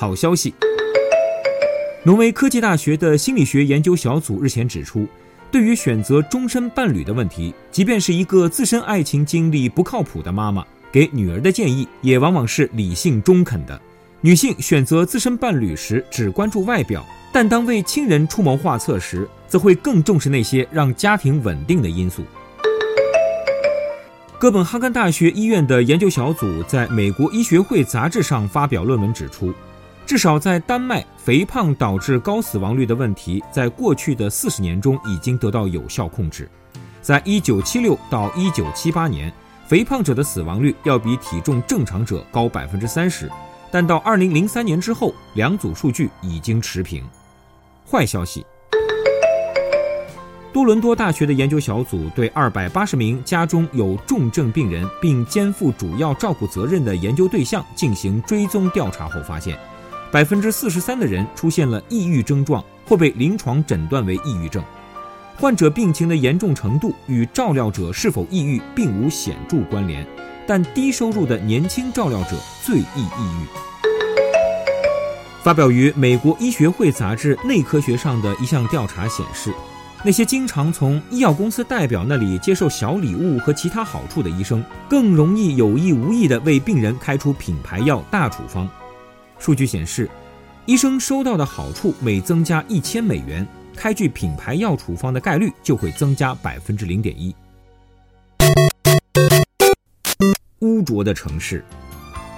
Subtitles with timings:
[0.00, 0.54] 好消息！
[2.04, 5.06] 挪威科技大学的心理学研究小组日前指出，
[5.52, 13.78] 对于选择终身伴侣的问题，即便是一个自身爱情经历不靠谱的妈妈，给女儿的建议也往往是理性中肯的。
[14.22, 22.24] 女性选择自身伴侣时只关注外表，但当为亲人出谋划策时，则会更重视那些让家庭稳定的因素。
[24.38, 29.52] 哥本哈根大学医院的研究小组在美国医学会杂志上发表论文指出。
[30.10, 36.50] 至少在丹麦，肥胖导致高死亡率的问题，在过去的四十年中已经得到有效控制。
[37.00, 39.32] 在一九七六到一九七八年，
[39.68, 43.30] 肥胖者的死亡率要比体重正常者高百分之三十，
[43.70, 47.04] 但到二零零三年之后，两组数据已经持平。
[47.88, 48.44] 坏消息：
[50.52, 59.56] 多伦多大学的研究小组对二百八十名家中有重症病人并肩负主要照顾责任的研究对象进行追踪调查后发现。
[60.12, 64.60] 百分之四十三的人出现了抑郁症状或被临床诊断为抑郁症，
[65.36, 70.04] 患者病情的严重程度与照料者是否抑郁并无显著关联，
[70.48, 73.46] 但低收入的年轻照料者最易抑郁。
[75.44, 79.54] 发表于美国医学会杂志《内科学》上的一项调查显示，
[80.02, 88.68] 那些经常从医药公司代表那里接受小礼物和其他好处的医生，更容易有意无意地为病人开出品牌药大处方。
[89.40, 90.06] 数据显示，
[90.66, 97.34] 医生收到的好处每增加一千美元，开具品牌药处方的概率就会增加百分之零点一。
[100.58, 101.64] 污浊的城市，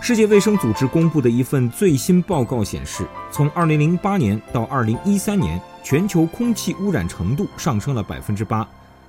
[0.00, 8.66] 世界卫生组织公布的一份最新报告显示，从二零零八年到二零一三年，全球空气污染程度上升了百分之八，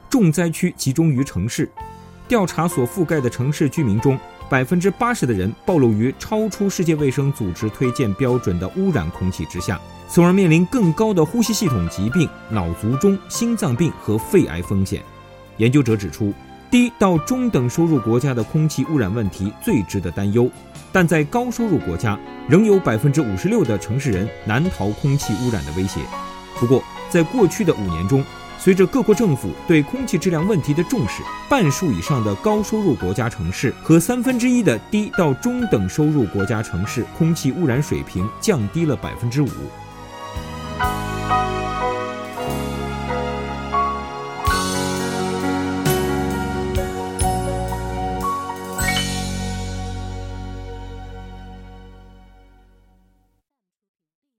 [0.10, 1.72] 重灾区集中于城市。
[2.28, 4.20] 调查所覆盖的城市居民中。
[4.50, 15.02] 百分之八十的人暴露于超出世界卫生组织推荐标准的污染空气之下，从而面临更高的呼吸系统疾病、脑卒中、心脏病和肺癌风险。
[15.58, 16.34] 研究者指出，
[16.72, 20.50] 低到中等收入国家的空气污染问题最值得担忧，
[20.92, 22.18] 但在高收入国家，
[22.48, 26.00] 仍有百分之五十六的城市人难逃空气污染的威胁。
[26.60, 28.24] 不过，在过去的五年中，
[28.60, 39.48] 随着各国政府对空气质量问题的重视，半数以上的高收入国家城市和三分之一的低到中等收入国家城市空气污染水平降低了百分之五。